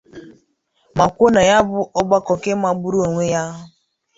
ma 0.97 1.05
kwuo 1.15 1.27
na 1.33 1.41
ya 1.49 1.57
bụ 1.67 1.79
ọgbakọ 1.99 2.31
bụ 2.33 2.37
nke 2.41 2.51
magburu 2.63 2.97
onwe 3.05 3.23
ya 3.33 3.43